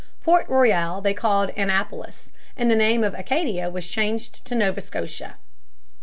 [0.23, 5.35] Port Royal they called Annapolis, and the name of Acadia was changed to Nova Scotia.